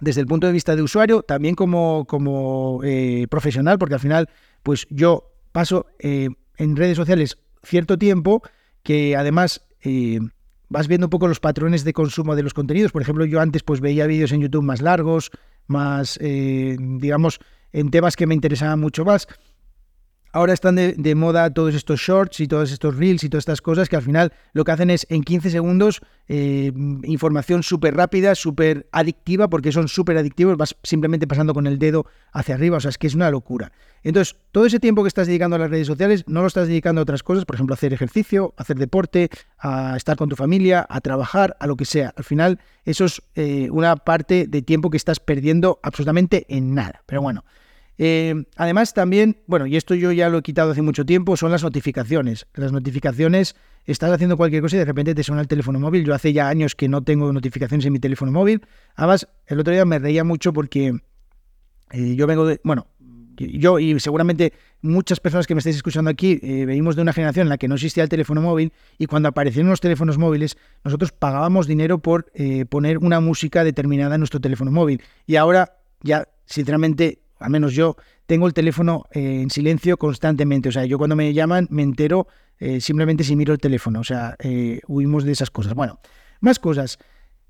desde 0.00 0.20
el 0.20 0.26
punto 0.26 0.46
de 0.46 0.52
vista 0.52 0.76
de 0.76 0.82
usuario, 0.82 1.22
también 1.22 1.54
como, 1.54 2.06
como 2.06 2.80
eh, 2.84 3.26
profesional, 3.28 3.78
porque 3.78 3.94
al 3.94 4.00
final, 4.00 4.28
pues 4.62 4.86
yo 4.90 5.32
paso 5.52 5.86
eh, 5.98 6.28
en 6.56 6.76
redes 6.76 6.96
sociales 6.96 7.38
cierto 7.62 7.98
tiempo 7.98 8.42
que 8.82 9.16
además 9.16 9.66
eh, 9.82 10.20
vas 10.68 10.86
viendo 10.86 11.06
un 11.06 11.10
poco 11.10 11.26
los 11.26 11.40
patrones 11.40 11.84
de 11.84 11.92
consumo 11.92 12.36
de 12.36 12.42
los 12.42 12.54
contenidos. 12.54 12.92
Por 12.92 13.02
ejemplo, 13.02 13.24
yo 13.24 13.40
antes 13.40 13.62
pues 13.62 13.80
veía 13.80 14.06
vídeos 14.06 14.32
en 14.32 14.40
YouTube 14.40 14.62
más 14.62 14.80
largos, 14.80 15.30
más, 15.66 16.18
digamos, 16.20 17.40
en 17.72 17.90
temas 17.90 18.16
que 18.16 18.26
me 18.26 18.34
interesaban 18.34 18.80
mucho 18.80 19.04
más. 19.04 19.26
Ahora 20.30 20.52
están 20.52 20.76
de, 20.76 21.14
moda 21.14 21.52
todos 21.52 21.74
estos 21.74 22.00
shorts 22.00 22.40
y 22.40 22.46
todos 22.46 22.70
estos 22.70 22.96
reels 22.96 23.24
y 23.24 23.30
todas 23.30 23.42
estas 23.42 23.62
cosas 23.62 23.88
que 23.88 23.96
al 23.96 24.02
final 24.02 24.32
lo 24.52 24.62
que 24.64 24.72
hacen 24.72 24.90
es 24.90 25.06
en 25.08 25.22
15 25.22 25.50
segundos 25.50 26.00
eh, 26.28 26.70
información 27.04 27.62
súper 27.62 27.96
rápida, 27.96 28.34
súper 28.34 28.86
adictiva, 28.92 29.48
porque 29.48 29.72
son 29.72 29.88
súper 29.88 30.18
adictivos, 30.18 30.58
vas 30.58 30.76
simplemente 30.82 31.26
pasando 31.26 31.54
con 31.54 31.66
el 31.66 31.78
dedo 31.78 32.04
hacia 32.32 32.56
arriba, 32.56 32.76
o 32.76 32.80
sea, 32.80 32.90
es 32.90 32.98
que 32.98 33.06
es 33.06 33.14
una 33.14 33.30
locura. 33.30 33.72
Entonces, 34.02 34.36
todo 34.52 34.66
ese 34.66 34.78
tiempo 34.78 35.02
que 35.02 35.08
estás 35.08 35.26
dedicando 35.26 35.56
a 35.56 35.58
las 35.58 35.70
redes 35.70 35.86
sociales 35.86 36.24
no 36.26 36.42
lo 36.42 36.46
estás 36.46 36.68
dedicando 36.68 37.00
a 37.00 37.02
otras 37.02 37.22
cosas, 37.22 37.46
por 37.46 37.56
ejemplo, 37.56 37.72
a 37.72 37.76
hacer 37.76 37.94
ejercicio, 37.94 38.52
a 38.58 38.62
hacer 38.62 38.76
deporte, 38.76 39.30
a 39.58 39.96
estar 39.96 40.16
con 40.18 40.28
tu 40.28 40.36
familia, 40.36 40.86
a 40.88 41.00
trabajar, 41.00 41.56
a 41.58 41.66
lo 41.66 41.76
que 41.76 41.86
sea. 41.86 42.12
Al 42.16 42.24
final, 42.24 42.60
eso 42.84 43.06
es 43.06 43.22
eh, 43.34 43.68
una 43.70 43.96
parte 43.96 44.46
de 44.46 44.60
tiempo 44.60 44.90
que 44.90 44.98
estás 44.98 45.20
perdiendo 45.20 45.80
absolutamente 45.82 46.44
en 46.48 46.74
nada. 46.74 47.02
Pero 47.06 47.22
bueno. 47.22 47.44
Eh, 47.98 48.44
además, 48.56 48.94
también, 48.94 49.38
bueno, 49.46 49.66
y 49.66 49.76
esto 49.76 49.94
yo 49.94 50.12
ya 50.12 50.28
lo 50.28 50.38
he 50.38 50.42
quitado 50.42 50.70
hace 50.70 50.82
mucho 50.82 51.04
tiempo, 51.04 51.36
son 51.36 51.50
las 51.50 51.64
notificaciones. 51.64 52.46
Las 52.54 52.70
notificaciones, 52.70 53.56
estás 53.84 54.12
haciendo 54.12 54.36
cualquier 54.36 54.62
cosa 54.62 54.76
y 54.76 54.78
de 54.78 54.84
repente 54.84 55.14
te 55.14 55.24
suena 55.24 55.42
el 55.42 55.48
teléfono 55.48 55.80
móvil. 55.80 56.04
Yo 56.04 56.14
hace 56.14 56.32
ya 56.32 56.48
años 56.48 56.76
que 56.76 56.88
no 56.88 57.02
tengo 57.02 57.32
notificaciones 57.32 57.84
en 57.86 57.92
mi 57.92 57.98
teléfono 57.98 58.30
móvil. 58.30 58.62
Además, 58.94 59.28
el 59.46 59.58
otro 59.58 59.72
día 59.72 59.84
me 59.84 59.98
reía 59.98 60.22
mucho 60.22 60.52
porque 60.52 60.94
eh, 61.90 62.14
yo 62.14 62.26
vengo 62.28 62.46
de, 62.46 62.60
bueno, 62.62 62.86
yo 63.36 63.78
y 63.78 63.98
seguramente 64.00 64.52
muchas 64.80 65.20
personas 65.20 65.46
que 65.46 65.54
me 65.54 65.58
estáis 65.58 65.76
escuchando 65.76 66.10
aquí 66.10 66.40
eh, 66.42 66.66
venimos 66.66 66.96
de 66.96 67.02
una 67.02 67.12
generación 67.12 67.46
en 67.46 67.50
la 67.50 67.58
que 67.58 67.68
no 67.68 67.76
existía 67.76 68.02
el 68.02 68.08
teléfono 68.08 68.42
móvil 68.42 68.72
y 68.98 69.06
cuando 69.06 69.28
aparecieron 69.28 69.70
los 69.70 69.80
teléfonos 69.80 70.18
móviles 70.18 70.58
nosotros 70.82 71.12
pagábamos 71.12 71.68
dinero 71.68 71.98
por 71.98 72.32
poner 72.68 72.98
una 72.98 73.20
música 73.20 73.62
determinada 73.62 74.16
en 74.16 74.22
nuestro 74.22 74.40
teléfono 74.40 74.72
móvil 74.72 75.00
y 75.24 75.36
ahora 75.36 75.76
ya 76.02 76.26
sinceramente 76.46 77.20
al 77.38 77.50
menos 77.50 77.74
yo, 77.74 77.96
tengo 78.28 78.46
el 78.46 78.52
teléfono 78.52 79.06
eh, 79.12 79.40
en 79.40 79.48
silencio 79.48 79.96
constantemente. 79.96 80.68
O 80.68 80.72
sea, 80.72 80.84
yo 80.84 80.98
cuando 80.98 81.16
me 81.16 81.32
llaman 81.32 81.66
me 81.70 81.82
entero 81.82 82.26
eh, 82.58 82.78
simplemente 82.80 83.24
si 83.24 83.34
miro 83.36 83.54
el 83.54 83.58
teléfono. 83.58 84.00
O 84.00 84.04
sea, 84.04 84.36
eh, 84.40 84.80
huimos 84.86 85.24
de 85.24 85.32
esas 85.32 85.50
cosas. 85.50 85.72
Bueno, 85.72 85.98
más 86.40 86.58
cosas. 86.58 86.98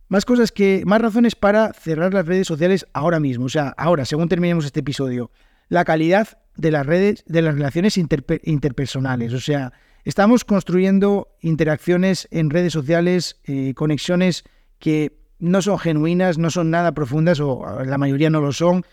Más 0.06 0.24
cosas 0.24 0.52
que, 0.52 0.84
más 0.86 1.02
razones 1.02 1.34
para 1.34 1.72
cerrar 1.72 2.14
las 2.14 2.26
redes 2.26 2.46
sociales 2.46 2.86
ahora 2.92 3.18
mismo. 3.18 3.46
O 3.46 3.48
sea, 3.48 3.74
ahora, 3.76 4.04
según 4.04 4.28
terminemos 4.28 4.64
este 4.64 4.80
episodio, 4.80 5.32
la 5.68 5.84
calidad 5.84 6.38
de 6.56 6.70
las 6.70 6.86
redes, 6.86 7.24
de 7.26 7.42
las 7.42 7.54
relaciones 7.54 7.98
interpersonales. 7.98 9.32
O 9.32 9.40
sea, 9.40 9.72
estamos 10.04 10.44
construyendo 10.44 11.28
interacciones 11.40 12.28
en 12.30 12.50
redes 12.50 12.72
sociales, 12.72 13.40
conexiones 13.74 14.44
que 14.78 15.18
no 15.40 15.60
son 15.60 15.78
genuinas, 15.78 16.38
no 16.38 16.50
son 16.50 16.70
nada 16.70 16.92
profundas, 16.92 17.38
o 17.40 17.84
la 17.84 17.98
mayoría 17.98 18.30
no 18.30 18.40
lo 18.40 18.52
son 18.52 18.84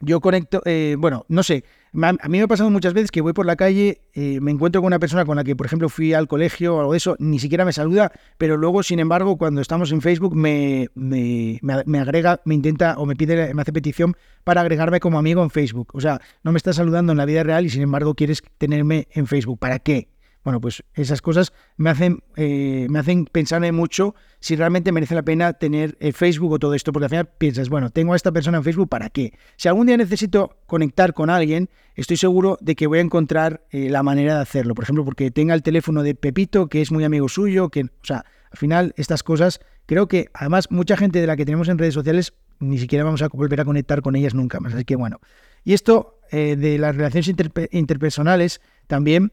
yo 0.00 0.20
conecto, 0.20 0.62
eh, 0.64 0.96
bueno, 0.98 1.24
no 1.28 1.42
sé, 1.42 1.64
a 2.02 2.28
mí 2.28 2.38
me 2.38 2.42
ha 2.42 2.46
pasado 2.46 2.68
muchas 2.70 2.92
veces 2.92 3.10
que 3.10 3.22
voy 3.22 3.32
por 3.32 3.46
la 3.46 3.56
calle, 3.56 4.02
eh, 4.12 4.38
me 4.40 4.50
encuentro 4.50 4.82
con 4.82 4.88
una 4.88 4.98
persona 4.98 5.24
con 5.24 5.36
la 5.36 5.44
que, 5.44 5.56
por 5.56 5.66
ejemplo, 5.66 5.88
fui 5.88 6.12
al 6.12 6.28
colegio 6.28 6.76
o 6.76 6.80
algo 6.80 6.92
de 6.92 6.98
eso, 6.98 7.16
ni 7.18 7.38
siquiera 7.38 7.64
me 7.64 7.72
saluda, 7.72 8.12
pero 8.36 8.56
luego, 8.56 8.82
sin 8.82 8.98
embargo, 8.98 9.38
cuando 9.38 9.60
estamos 9.60 9.92
en 9.92 10.02
Facebook, 10.02 10.36
me, 10.36 10.88
me, 10.94 11.58
me, 11.62 11.98
agrega, 11.98 12.40
me 12.44 12.54
intenta 12.54 12.98
o 12.98 13.06
me 13.06 13.16
pide, 13.16 13.54
me 13.54 13.62
hace 13.62 13.72
petición 13.72 14.14
para 14.44 14.60
agregarme 14.60 15.00
como 15.00 15.18
amigo 15.18 15.42
en 15.42 15.50
Facebook. 15.50 15.88
O 15.94 16.00
sea, 16.00 16.20
no 16.42 16.52
me 16.52 16.58
está 16.58 16.72
saludando 16.72 17.12
en 17.12 17.18
la 17.18 17.24
vida 17.24 17.42
real 17.42 17.64
y, 17.64 17.70
sin 17.70 17.82
embargo, 17.82 18.14
quieres 18.14 18.42
tenerme 18.58 19.08
en 19.12 19.26
Facebook. 19.26 19.58
¿Para 19.58 19.78
qué? 19.78 20.08
Bueno, 20.46 20.60
pues 20.60 20.84
esas 20.94 21.22
cosas 21.22 21.52
me 21.76 21.90
hacen, 21.90 22.22
eh, 22.36 22.86
me 22.88 23.00
hacen 23.00 23.24
pensarme 23.24 23.72
mucho 23.72 24.14
si 24.38 24.54
realmente 24.54 24.92
merece 24.92 25.16
la 25.16 25.24
pena 25.24 25.54
tener 25.54 25.96
el 25.98 26.12
Facebook 26.12 26.52
o 26.52 26.60
todo 26.60 26.74
esto, 26.74 26.92
porque 26.92 27.06
al 27.06 27.10
final 27.10 27.26
piensas, 27.36 27.68
bueno, 27.68 27.90
tengo 27.90 28.12
a 28.12 28.16
esta 28.16 28.30
persona 28.30 28.58
en 28.58 28.62
Facebook, 28.62 28.88
¿para 28.88 29.10
qué? 29.10 29.32
Si 29.56 29.66
algún 29.66 29.88
día 29.88 29.96
necesito 29.96 30.56
conectar 30.66 31.14
con 31.14 31.30
alguien, 31.30 31.68
estoy 31.96 32.16
seguro 32.16 32.58
de 32.60 32.76
que 32.76 32.86
voy 32.86 32.98
a 32.98 33.00
encontrar 33.00 33.66
eh, 33.72 33.90
la 33.90 34.04
manera 34.04 34.36
de 34.36 34.42
hacerlo. 34.42 34.76
Por 34.76 34.84
ejemplo, 34.84 35.04
porque 35.04 35.32
tenga 35.32 35.52
el 35.52 35.64
teléfono 35.64 36.04
de 36.04 36.14
Pepito, 36.14 36.68
que 36.68 36.80
es 36.80 36.92
muy 36.92 37.02
amigo 37.02 37.28
suyo, 37.28 37.68
que, 37.68 37.82
o 37.82 38.04
sea, 38.04 38.24
al 38.52 38.56
final 38.56 38.94
estas 38.96 39.24
cosas, 39.24 39.58
creo 39.86 40.06
que 40.06 40.26
además 40.32 40.70
mucha 40.70 40.96
gente 40.96 41.20
de 41.20 41.26
la 41.26 41.34
que 41.34 41.44
tenemos 41.44 41.68
en 41.68 41.76
redes 41.76 41.94
sociales 41.94 42.34
ni 42.60 42.78
siquiera 42.78 43.04
vamos 43.04 43.20
a 43.20 43.26
volver 43.26 43.60
a 43.62 43.64
conectar 43.64 44.00
con 44.00 44.14
ellas 44.14 44.32
nunca 44.32 44.60
más. 44.60 44.74
Así 44.74 44.84
que 44.84 44.94
bueno, 44.94 45.18
y 45.64 45.72
esto 45.72 46.20
eh, 46.30 46.54
de 46.54 46.78
las 46.78 46.94
relaciones 46.94 47.34
interpersonales 47.72 48.60
también 48.86 49.32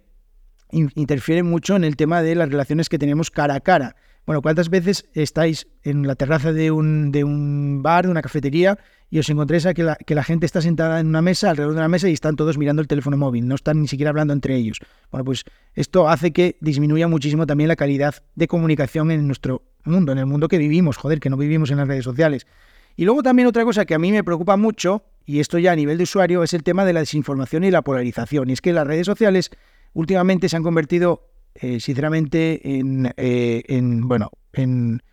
interfiere 0.74 1.44
mucho 1.44 1.75
en 1.75 1.84
el 1.84 1.96
tema 1.96 2.22
de 2.22 2.36
las 2.36 2.50
relaciones 2.50 2.89
que 2.89 3.00
tenemos 3.00 3.32
cara 3.32 3.56
a 3.56 3.60
cara. 3.60 3.96
Bueno, 4.25 4.42
¿cuántas 4.42 4.70
veces 4.70 5.06
estáis 5.13 5.68
en 5.84 6.08
la 6.08 6.15
terraza 6.15 6.53
de 6.53 6.72
un, 6.72 7.12
de 7.12 7.24
un 7.24 7.82
bar, 7.84 8.06
de 8.06 8.12
una 8.12 8.22
cafetería, 8.22 8.80
y 9.10 9.20
os 9.20 9.30
encontréis 9.30 9.65
a 9.65 9.74
que 9.74 9.84
la, 9.84 9.96
que 9.96 10.15
la, 10.15 10.24
gente 10.24 10.46
está 10.46 10.62
sentada 10.62 11.00
en 11.00 11.08
una 11.08 11.22
mesa, 11.22 11.50
alrededor 11.50 11.74
de 11.74 11.80
una 11.80 11.89
mesa, 11.89 12.08
y 12.10 12.13
están 12.13 12.36
todos 12.36 12.58
mirando 12.58 12.82
el 12.82 12.88
teléfono 12.88 13.18
móvil, 13.18 13.48
no 13.48 13.56
están 13.56 13.82
ni 13.82 13.88
siquiera 13.88 14.10
hablando 14.10 14.34
entre 14.34 14.56
ellos? 14.56 14.80
Bueno, 15.12 15.25
pues 15.25 15.44
esto 15.75 16.08
hace 16.08 16.32
que 16.32 16.58
disminuya 16.62 17.08
muchísimo 17.08 17.46
también 17.46 17.68
la 17.68 17.75
calidad 17.75 18.15
de 18.36 18.48
comunicación 18.48 19.12
en 19.12 19.27
nuestro 19.27 19.62
mundo, 19.84 20.13
en 20.13 20.20
el 20.20 20.25
mundo 20.25 20.48
que 20.48 20.58
vivimos, 20.58 20.98
joder, 20.98 21.20
que 21.20 21.30
no 21.30 21.36
vivimos 21.36 21.70
en 21.70 21.77
las 21.77 21.88
redes 21.88 22.06
sociales. 22.06 22.48
Y 22.96 23.06
luego 23.06 23.24
también 23.24 23.48
otra 23.48 23.65
cosa 23.65 23.86
que 23.86 23.94
a 23.94 24.00
mí 24.00 24.12
me 24.12 24.24
preocupa 24.24 24.56
mucho, 24.56 25.03
y 25.25 25.42
esto 25.42 25.58
ya 25.58 25.74
a 25.74 25.75
nivel 25.75 25.98
de 25.98 26.03
usuario, 26.03 26.44
es 26.44 26.53
el 26.53 26.63
tema 26.63 26.86
de 26.86 26.94
la 26.94 27.01
desinformación 27.01 27.65
y 27.65 27.72
la 27.72 27.82
polarización. 27.82 28.50
Y 28.50 28.53
es 28.53 28.62
que 28.62 28.74
las 28.74 28.88
redes 28.88 29.06
sociales 29.06 29.51
últimamente 29.93 30.50
se 30.50 30.57
han 30.57 30.63
convertido 30.63 31.33
eh, 31.55 31.79
sinceramente, 31.79 32.79
en, 32.79 33.13
eh, 33.17 33.63
en, 33.67 34.07
bueno, 34.07 34.31
en 34.53 35.03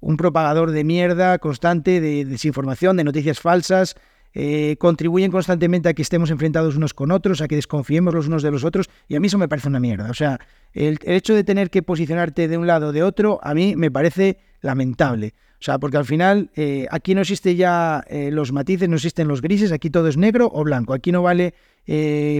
un 0.00 0.16
propagador 0.16 0.70
de 0.70 0.82
mierda 0.82 1.38
constante, 1.38 2.00
de 2.00 2.24
desinformación, 2.24 2.96
de 2.96 3.04
noticias 3.04 3.38
falsas, 3.38 3.96
eh, 4.32 4.76
contribuyen 4.78 5.30
constantemente 5.30 5.88
a 5.88 5.94
que 5.94 6.02
estemos 6.02 6.30
enfrentados 6.30 6.76
unos 6.76 6.94
con 6.94 7.10
otros, 7.10 7.42
a 7.42 7.48
que 7.48 7.56
desconfiemos 7.56 8.14
los 8.14 8.28
unos 8.28 8.42
de 8.42 8.50
los 8.50 8.64
otros, 8.64 8.88
y 9.08 9.16
a 9.16 9.20
mí 9.20 9.26
eso 9.26 9.36
me 9.36 9.48
parece 9.48 9.68
una 9.68 9.80
mierda. 9.80 10.08
O 10.10 10.14
sea, 10.14 10.38
el, 10.72 10.98
hecho 11.02 11.34
de 11.34 11.44
tener 11.44 11.68
que 11.68 11.82
posicionarte 11.82 12.48
de 12.48 12.56
un 12.56 12.66
lado 12.66 12.88
o 12.88 12.92
de 12.92 13.02
otro, 13.02 13.38
a 13.42 13.52
mí 13.52 13.76
me 13.76 13.90
parece 13.90 14.38
lamentable. 14.62 15.34
O 15.54 15.62
sea, 15.62 15.78
porque 15.78 15.98
al 15.98 16.06
final 16.06 16.50
aquí 16.90 17.14
no 17.14 17.20
existe 17.20 17.54
ya 17.54 18.02
los 18.08 18.50
matices, 18.50 18.88
no 18.88 18.96
existen 18.96 19.28
los 19.28 19.42
grises, 19.42 19.72
aquí 19.72 19.90
todo 19.90 20.08
es 20.08 20.16
negro 20.16 20.50
o 20.50 20.64
blanco. 20.64 20.94
Aquí 20.94 21.12
no 21.12 21.20
vale 21.22 21.52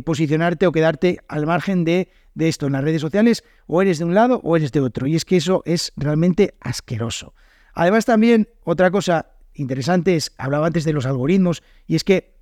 posicionarte 0.05 0.67
o 0.67 0.73
quedarte 0.73 1.19
al 1.29 1.47
margen 1.47 1.85
de, 1.85 2.09
de 2.35 2.49
esto 2.49 2.67
en 2.67 2.73
las 2.73 2.85
redes 2.85 3.01
sociales, 3.01 3.45
o 3.67 3.83
eres 3.83 3.99
de 3.99 4.05
un 4.05 4.15
lado 4.15 4.41
o 4.45 4.57
eres 4.57 4.73
de 4.73 4.81
otro. 4.81 5.07
Y 5.07 5.17
es 5.17 5.25
que 5.25 5.37
eso 5.37 5.63
es 5.67 5.93
realmente 5.97 6.55
asqueroso. 6.61 7.35
Además 7.75 8.05
también, 8.05 8.49
otra 8.65 8.91
cosa 8.91 9.33
interesante 9.55 10.17
es, 10.17 10.33
hablaba 10.39 10.67
antes 10.67 10.85
de 10.85 10.93
los 10.93 11.07
algoritmos, 11.07 11.63
y 11.87 11.97
es 11.97 12.05
que 12.05 12.39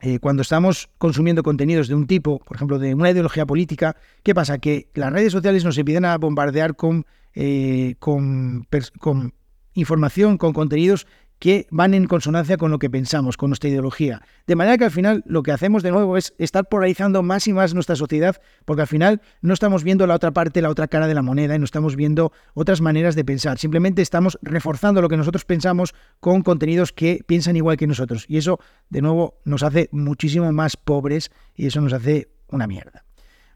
eh, 0.00 0.18
cuando 0.18 0.42
estamos 0.42 0.90
consumiendo 0.98 1.42
contenidos 1.42 1.88
de 1.88 1.94
un 1.94 2.06
tipo, 2.06 2.38
por 2.40 2.56
ejemplo, 2.56 2.78
de 2.78 2.94
una 2.94 3.10
ideología 3.10 3.46
política, 3.46 3.96
¿qué 4.22 4.34
pasa? 4.34 4.58
Que 4.58 4.90
las 4.94 5.12
redes 5.12 5.32
sociales 5.32 5.64
nos 5.64 5.78
empiezan 5.78 6.04
a 6.04 6.18
bombardear 6.18 6.76
con, 6.76 7.06
eh, 7.34 7.94
con, 7.98 8.66
con 8.98 9.32
información, 9.72 10.36
con 10.36 10.52
contenidos 10.52 11.06
que 11.44 11.66
van 11.70 11.92
en 11.92 12.06
consonancia 12.06 12.56
con 12.56 12.70
lo 12.70 12.78
que 12.78 12.88
pensamos, 12.88 13.36
con 13.36 13.50
nuestra 13.50 13.68
ideología. 13.68 14.22
De 14.46 14.56
manera 14.56 14.78
que 14.78 14.84
al 14.86 14.90
final 14.90 15.22
lo 15.26 15.42
que 15.42 15.52
hacemos 15.52 15.82
de 15.82 15.90
nuevo 15.90 16.16
es 16.16 16.32
estar 16.38 16.66
polarizando 16.70 17.22
más 17.22 17.46
y 17.46 17.52
más 17.52 17.74
nuestra 17.74 17.96
sociedad, 17.96 18.40
porque 18.64 18.80
al 18.80 18.88
final 18.88 19.20
no 19.42 19.52
estamos 19.52 19.84
viendo 19.84 20.06
la 20.06 20.14
otra 20.14 20.30
parte, 20.30 20.62
la 20.62 20.70
otra 20.70 20.88
cara 20.88 21.06
de 21.06 21.12
la 21.12 21.20
moneda 21.20 21.54
y 21.54 21.58
no 21.58 21.66
estamos 21.66 21.96
viendo 21.96 22.32
otras 22.54 22.80
maneras 22.80 23.14
de 23.14 23.26
pensar. 23.26 23.58
Simplemente 23.58 24.00
estamos 24.00 24.38
reforzando 24.40 25.02
lo 25.02 25.10
que 25.10 25.18
nosotros 25.18 25.44
pensamos 25.44 25.94
con 26.18 26.40
contenidos 26.40 26.94
que 26.94 27.22
piensan 27.26 27.56
igual 27.56 27.76
que 27.76 27.86
nosotros. 27.86 28.24
Y 28.26 28.38
eso, 28.38 28.58
de 28.88 29.02
nuevo, 29.02 29.34
nos 29.44 29.62
hace 29.62 29.90
muchísimo 29.92 30.50
más 30.50 30.78
pobres 30.78 31.30
y 31.54 31.66
eso 31.66 31.78
nos 31.82 31.92
hace 31.92 32.30
una 32.48 32.66
mierda. 32.66 33.04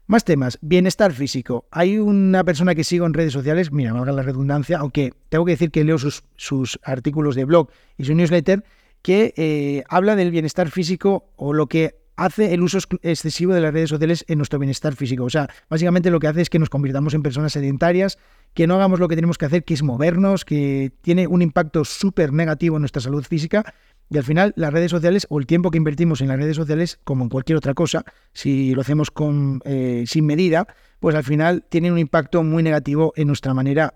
Más 0.09 0.23
temas, 0.23 0.57
bienestar 0.63 1.13
físico. 1.13 1.67
Hay 1.69 1.99
una 1.99 2.43
persona 2.43 2.73
que 2.73 2.83
sigo 2.83 3.05
en 3.05 3.13
redes 3.13 3.31
sociales, 3.31 3.71
mira, 3.71 3.93
valga 3.93 4.11
la 4.11 4.23
redundancia, 4.23 4.79
aunque 4.79 5.13
tengo 5.29 5.45
que 5.45 5.51
decir 5.51 5.69
que 5.69 5.83
leo 5.83 5.99
sus, 5.99 6.23
sus 6.35 6.79
artículos 6.81 7.35
de 7.35 7.45
blog 7.45 7.69
y 7.95 8.05
su 8.05 8.15
newsletter, 8.15 8.63
que 9.03 9.35
eh, 9.37 9.83
habla 9.87 10.15
del 10.15 10.31
bienestar 10.31 10.71
físico 10.71 11.29
o 11.35 11.53
lo 11.53 11.67
que 11.67 11.99
hace 12.15 12.55
el 12.55 12.63
uso 12.63 12.79
excesivo 13.03 13.53
de 13.53 13.61
las 13.61 13.71
redes 13.71 13.91
sociales 13.91 14.25
en 14.27 14.39
nuestro 14.39 14.57
bienestar 14.57 14.95
físico. 14.95 15.25
O 15.25 15.29
sea, 15.29 15.47
básicamente 15.69 16.09
lo 16.09 16.19
que 16.19 16.25
hace 16.25 16.41
es 16.41 16.49
que 16.49 16.57
nos 16.57 16.71
convirtamos 16.71 17.13
en 17.13 17.21
personas 17.21 17.53
sedentarias, 17.53 18.17
que 18.55 18.65
no 18.65 18.73
hagamos 18.73 18.99
lo 18.99 19.09
que 19.09 19.15
tenemos 19.15 19.37
que 19.37 19.45
hacer, 19.45 19.63
que 19.63 19.75
es 19.75 19.83
movernos, 19.83 20.43
que 20.43 20.91
tiene 21.03 21.27
un 21.27 21.43
impacto 21.43 21.85
súper 21.85 22.33
negativo 22.33 22.77
en 22.77 22.81
nuestra 22.81 23.01
salud 23.01 23.23
física 23.23 23.75
y 24.09 24.17
al 24.17 24.23
final, 24.23 24.53
las 24.55 24.73
redes 24.73 24.89
sociales 24.89 25.27
o 25.29 25.39
el 25.39 25.45
tiempo 25.45 25.69
que 25.69 25.77
invertimos 25.77 26.21
en 26.21 26.29
las 26.29 26.37
redes 26.37 26.55
sociales, 26.55 26.99
como 27.03 27.23
en 27.23 27.29
cualquier 27.29 27.57
otra 27.57 27.75
cosa, 27.75 28.03
si 28.33 28.73
lo 28.73 28.81
hacemos 28.81 29.11
con, 29.11 29.61
eh, 29.65 30.03
sin 30.07 30.25
medida, 30.25 30.67
pues 30.99 31.15
al 31.15 31.23
final 31.23 31.63
tienen 31.69 31.93
un 31.93 31.99
impacto 31.99 32.41
muy 32.41 32.63
negativo 32.63 33.13
en 33.15 33.27
nuestra 33.27 33.53
manera 33.53 33.93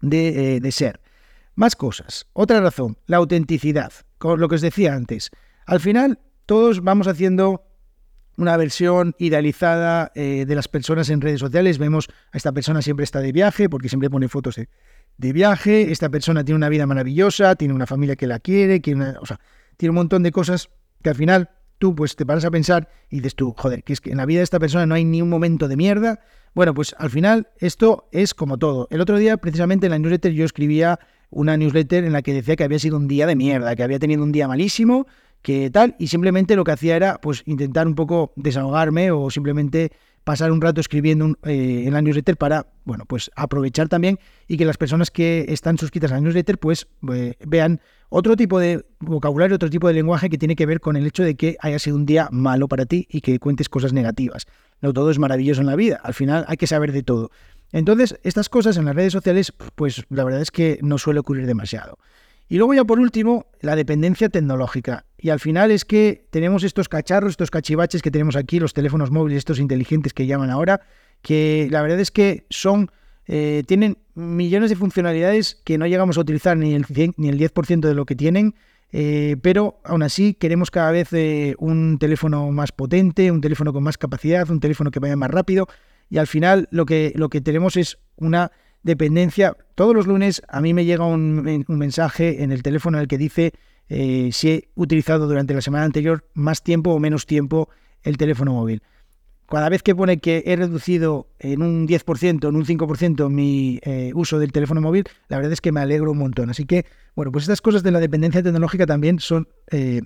de, 0.00 0.56
eh, 0.56 0.60
de 0.60 0.72
ser. 0.72 1.00
Más 1.54 1.76
cosas. 1.76 2.26
Otra 2.32 2.60
razón, 2.60 2.98
la 3.06 3.18
autenticidad. 3.18 3.92
Con 4.18 4.40
lo 4.40 4.48
que 4.48 4.56
os 4.56 4.60
decía 4.62 4.94
antes. 4.94 5.30
Al 5.66 5.80
final, 5.80 6.18
todos 6.46 6.82
vamos 6.82 7.06
haciendo 7.06 7.66
una 8.36 8.56
versión 8.56 9.14
idealizada 9.18 10.12
eh, 10.14 10.44
de 10.46 10.54
las 10.54 10.68
personas 10.68 11.08
en 11.08 11.20
redes 11.20 11.40
sociales. 11.40 11.78
Vemos 11.78 12.08
a 12.32 12.36
esta 12.36 12.52
persona 12.52 12.82
siempre 12.82 13.04
está 13.04 13.20
de 13.20 13.32
viaje 13.32 13.68
porque 13.68 13.88
siempre 13.88 14.10
pone 14.10 14.28
fotos 14.28 14.56
de, 14.56 14.68
de 15.18 15.32
viaje, 15.32 15.92
esta 15.92 16.08
persona 16.08 16.44
tiene 16.44 16.56
una 16.56 16.68
vida 16.68 16.86
maravillosa, 16.86 17.54
tiene 17.56 17.74
una 17.74 17.86
familia 17.86 18.16
que 18.16 18.26
la 18.26 18.38
quiere, 18.38 18.80
tiene, 18.80 19.14
o 19.20 19.26
sea, 19.26 19.40
tiene 19.76 19.90
un 19.90 19.96
montón 19.96 20.22
de 20.22 20.32
cosas 20.32 20.70
que 21.02 21.10
al 21.10 21.16
final 21.16 21.50
tú 21.78 21.94
pues 21.94 22.16
te 22.16 22.26
paras 22.26 22.44
a 22.44 22.50
pensar 22.50 22.88
y 23.10 23.16
dices 23.16 23.34
tú, 23.34 23.54
joder, 23.56 23.82
que 23.82 23.92
es 23.92 24.00
que 24.00 24.10
en 24.10 24.18
la 24.18 24.26
vida 24.26 24.40
de 24.40 24.44
esta 24.44 24.58
persona 24.58 24.86
no 24.86 24.94
hay 24.94 25.04
ni 25.04 25.22
un 25.22 25.28
momento 25.28 25.68
de 25.68 25.76
mierda. 25.76 26.20
Bueno, 26.54 26.74
pues 26.74 26.94
al 26.98 27.10
final 27.10 27.48
esto 27.58 28.08
es 28.12 28.34
como 28.34 28.58
todo. 28.58 28.88
El 28.90 29.00
otro 29.00 29.18
día, 29.18 29.36
precisamente 29.36 29.86
en 29.86 29.92
la 29.92 29.98
newsletter, 29.98 30.32
yo 30.32 30.44
escribía 30.44 30.98
una 31.30 31.56
newsletter 31.56 32.04
en 32.04 32.12
la 32.12 32.22
que 32.22 32.32
decía 32.32 32.56
que 32.56 32.64
había 32.64 32.78
sido 32.78 32.96
un 32.96 33.08
día 33.08 33.26
de 33.26 33.36
mierda, 33.36 33.76
que 33.76 33.82
había 33.82 33.98
tenido 33.98 34.22
un 34.22 34.32
día 34.32 34.48
malísimo, 34.48 35.06
que 35.42 35.70
tal, 35.70 35.94
y 35.98 36.08
simplemente 36.08 36.56
lo 36.56 36.64
que 36.64 36.72
hacía 36.72 36.96
era 36.96 37.20
pues 37.20 37.42
intentar 37.46 37.86
un 37.86 37.94
poco 37.94 38.32
desahogarme 38.36 39.10
o 39.10 39.30
simplemente 39.30 39.92
pasar 40.26 40.50
un 40.50 40.60
rato 40.60 40.80
escribiendo 40.80 41.38
eh, 41.44 41.84
en 41.86 41.92
la 41.92 42.02
newsletter 42.02 42.36
para, 42.36 42.66
bueno, 42.84 43.04
pues 43.06 43.30
aprovechar 43.36 43.88
también 43.88 44.18
y 44.48 44.56
que 44.56 44.64
las 44.64 44.76
personas 44.76 45.12
que 45.12 45.46
están 45.50 45.78
suscritas 45.78 46.10
a 46.10 46.14
la 46.16 46.20
newsletter 46.20 46.58
pues 46.58 46.88
eh, 47.14 47.34
vean 47.46 47.80
otro 48.08 48.34
tipo 48.34 48.58
de 48.58 48.84
vocabulario, 48.98 49.54
otro 49.54 49.70
tipo 49.70 49.86
de 49.86 49.94
lenguaje 49.94 50.28
que 50.28 50.36
tiene 50.36 50.56
que 50.56 50.66
ver 50.66 50.80
con 50.80 50.96
el 50.96 51.06
hecho 51.06 51.22
de 51.22 51.36
que 51.36 51.56
haya 51.60 51.78
sido 51.78 51.94
un 51.94 52.06
día 52.06 52.28
malo 52.32 52.66
para 52.66 52.86
ti 52.86 53.06
y 53.08 53.20
que 53.20 53.38
cuentes 53.38 53.68
cosas 53.68 53.92
negativas. 53.92 54.46
No 54.80 54.92
todo 54.92 55.12
es 55.12 55.20
maravilloso 55.20 55.60
en 55.60 55.68
la 55.68 55.76
vida, 55.76 56.00
al 56.02 56.12
final 56.12 56.44
hay 56.48 56.56
que 56.56 56.66
saber 56.66 56.90
de 56.90 57.04
todo. 57.04 57.30
Entonces, 57.70 58.18
estas 58.24 58.48
cosas 58.48 58.76
en 58.78 58.86
las 58.86 58.96
redes 58.96 59.12
sociales, 59.12 59.52
pues 59.76 60.06
la 60.08 60.24
verdad 60.24 60.40
es 60.40 60.50
que 60.50 60.80
no 60.82 60.98
suele 60.98 61.20
ocurrir 61.20 61.46
demasiado. 61.46 61.98
Y 62.48 62.56
luego 62.56 62.74
ya 62.74 62.84
por 62.84 62.98
último, 62.98 63.46
la 63.60 63.76
dependencia 63.76 64.28
tecnológica. 64.28 65.05
Y 65.18 65.30
al 65.30 65.40
final 65.40 65.70
es 65.70 65.84
que 65.84 66.26
tenemos 66.30 66.62
estos 66.62 66.88
cacharros, 66.88 67.30
estos 67.30 67.50
cachivaches 67.50 68.02
que 68.02 68.10
tenemos 68.10 68.36
aquí, 68.36 68.58
los 68.58 68.74
teléfonos 68.74 69.10
móviles, 69.10 69.38
estos 69.38 69.58
inteligentes 69.58 70.12
que 70.12 70.26
llaman 70.26 70.50
ahora, 70.50 70.80
que 71.22 71.68
la 71.70 71.82
verdad 71.82 72.00
es 72.00 72.10
que 72.10 72.46
son, 72.50 72.90
eh, 73.26 73.62
tienen 73.66 73.98
millones 74.14 74.70
de 74.70 74.76
funcionalidades 74.76 75.60
que 75.64 75.78
no 75.78 75.86
llegamos 75.86 76.18
a 76.18 76.20
utilizar 76.20 76.56
ni 76.56 76.74
el, 76.74 76.84
ni 77.16 77.28
el 77.28 77.38
10% 77.38 77.80
de 77.80 77.94
lo 77.94 78.04
que 78.04 78.14
tienen, 78.14 78.54
eh, 78.92 79.36
pero 79.42 79.80
aún 79.84 80.02
así 80.02 80.34
queremos 80.34 80.70
cada 80.70 80.90
vez 80.90 81.12
eh, 81.12 81.54
un 81.58 81.98
teléfono 81.98 82.50
más 82.52 82.72
potente, 82.72 83.30
un 83.30 83.40
teléfono 83.40 83.72
con 83.72 83.82
más 83.82 83.98
capacidad, 83.98 84.48
un 84.50 84.60
teléfono 84.60 84.90
que 84.90 85.00
vaya 85.00 85.16
más 85.16 85.30
rápido, 85.30 85.66
y 86.08 86.18
al 86.18 86.26
final 86.26 86.68
lo 86.70 86.86
que, 86.86 87.12
lo 87.16 87.28
que 87.28 87.40
tenemos 87.40 87.76
es 87.76 87.98
una 88.16 88.52
dependencia. 88.82 89.56
Todos 89.74 89.94
los 89.94 90.06
lunes 90.06 90.42
a 90.48 90.60
mí 90.60 90.72
me 90.72 90.84
llega 90.84 91.04
un, 91.04 91.64
mensaje 91.68 92.42
en 92.42 92.52
el 92.52 92.62
teléfono 92.62 92.98
en 92.98 93.02
el 93.02 93.08
que 93.08 93.18
dice 93.18 93.52
eh, 93.88 94.30
si 94.32 94.50
he 94.50 94.68
utilizado 94.74 95.26
durante 95.26 95.54
la 95.54 95.60
semana 95.60 95.84
anterior 95.84 96.24
más 96.34 96.62
tiempo 96.62 96.92
o 96.92 96.98
menos 96.98 97.26
tiempo 97.26 97.68
el 98.02 98.16
teléfono 98.16 98.52
móvil. 98.52 98.82
Cada 99.48 99.68
vez 99.68 99.84
que 99.84 99.94
pone 99.94 100.18
que 100.18 100.42
he 100.44 100.56
reducido 100.56 101.28
en 101.38 101.62
un 101.62 101.86
10%, 101.86 102.48
en 102.48 102.56
un 102.56 102.64
5% 102.64 103.30
mi 103.30 103.78
eh, 103.82 104.10
uso 104.14 104.40
del 104.40 104.50
teléfono 104.50 104.80
móvil, 104.80 105.04
la 105.28 105.36
verdad 105.36 105.52
es 105.52 105.60
que 105.60 105.70
me 105.70 105.80
alegro 105.80 106.10
un 106.10 106.18
montón. 106.18 106.50
Así 106.50 106.64
que, 106.64 106.84
bueno, 107.14 107.30
pues 107.30 107.44
estas 107.44 107.60
cosas 107.60 107.84
de 107.84 107.92
la 107.92 108.00
dependencia 108.00 108.42
tecnológica 108.42 108.86
también 108.86 109.20
son 109.20 109.48
eh, 109.70 110.00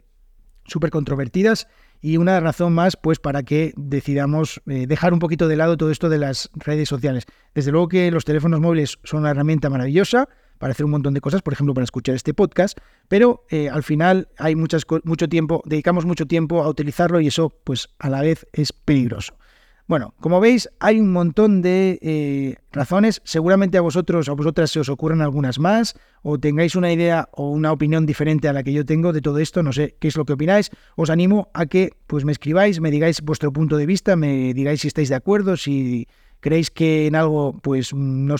súper 0.66 0.90
controvertidas 0.90 1.68
y 2.02 2.18
una 2.18 2.38
razón 2.40 2.74
más 2.74 2.96
pues 2.96 3.18
para 3.18 3.42
que 3.42 3.72
decidamos 3.76 4.62
dejar 4.64 5.12
un 5.12 5.18
poquito 5.18 5.48
de 5.48 5.56
lado 5.56 5.76
todo 5.76 5.90
esto 5.90 6.08
de 6.08 6.18
las 6.18 6.50
redes 6.54 6.88
sociales. 6.88 7.24
Desde 7.54 7.72
luego 7.72 7.88
que 7.88 8.10
los 8.10 8.24
teléfonos 8.24 8.60
móviles 8.60 8.98
son 9.04 9.20
una 9.20 9.30
herramienta 9.30 9.68
maravillosa 9.68 10.28
para 10.60 10.72
hacer 10.72 10.84
un 10.84 10.92
montón 10.92 11.14
de 11.14 11.22
cosas, 11.22 11.40
por 11.40 11.54
ejemplo, 11.54 11.72
para 11.72 11.84
escuchar 11.84 12.14
este 12.14 12.34
podcast, 12.34 12.78
pero 13.08 13.46
eh, 13.48 13.70
al 13.70 13.82
final 13.82 14.28
hay 14.36 14.54
muchas, 14.54 14.84
mucho 15.04 15.26
tiempo, 15.26 15.62
dedicamos 15.64 16.04
mucho 16.04 16.26
tiempo 16.26 16.62
a 16.62 16.68
utilizarlo 16.68 17.18
y 17.18 17.28
eso 17.28 17.48
pues 17.64 17.88
a 17.98 18.10
la 18.10 18.20
vez 18.20 18.46
es 18.52 18.72
peligroso. 18.72 19.34
Bueno, 19.86 20.14
como 20.20 20.38
veis, 20.38 20.68
hay 20.78 21.00
un 21.00 21.10
montón 21.10 21.62
de 21.62 21.98
eh, 22.00 22.56
razones. 22.70 23.22
Seguramente 23.24 23.76
a 23.76 23.80
vosotros 23.80 24.28
o 24.28 24.32
a 24.32 24.34
vosotras 24.36 24.70
se 24.70 24.78
os 24.78 24.88
ocurran 24.88 25.20
algunas 25.20 25.58
más, 25.58 25.96
o 26.22 26.38
tengáis 26.38 26.76
una 26.76 26.92
idea 26.92 27.28
o 27.32 27.50
una 27.50 27.72
opinión 27.72 28.06
diferente 28.06 28.46
a 28.46 28.52
la 28.52 28.62
que 28.62 28.72
yo 28.72 28.84
tengo 28.84 29.12
de 29.12 29.20
todo 29.20 29.38
esto. 29.38 29.64
No 29.64 29.72
sé 29.72 29.96
qué 29.98 30.06
es 30.06 30.16
lo 30.16 30.24
que 30.24 30.34
opináis. 30.34 30.70
Os 30.94 31.10
animo 31.10 31.48
a 31.54 31.66
que 31.66 31.90
pues 32.06 32.24
me 32.24 32.30
escribáis, 32.30 32.80
me 32.80 32.92
digáis 32.92 33.20
vuestro 33.22 33.52
punto 33.52 33.78
de 33.78 33.86
vista, 33.86 34.14
me 34.14 34.54
digáis 34.54 34.82
si 34.82 34.86
estáis 34.86 35.08
de 35.08 35.16
acuerdo, 35.16 35.56
si 35.56 36.06
creéis 36.40 36.70
que 36.70 37.06
en 37.06 37.14
algo 37.14 37.58
pues 37.62 37.94
no, 37.94 38.36